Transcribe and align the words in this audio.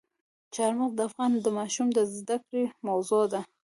چار 0.55 0.71
مغز 0.79 0.93
د 0.95 0.99
افغان 1.07 1.31
ماشومانو 1.57 1.95
د 1.95 1.99
زده 2.17 2.37
کړې 2.45 2.63
موضوع 2.87 3.23
ده. 3.33 3.41